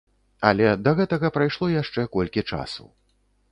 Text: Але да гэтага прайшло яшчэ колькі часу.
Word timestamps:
Але 0.51 0.71
да 0.85 0.93
гэтага 0.99 1.31
прайшло 1.37 1.69
яшчэ 1.75 2.07
колькі 2.19 2.47
часу. 2.55 2.91